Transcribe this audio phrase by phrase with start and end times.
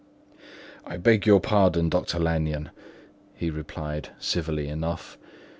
[0.83, 2.17] "I beg your pardon, Dr.
[2.17, 2.71] Lanyon,"
[3.35, 5.15] he replied civilly enough.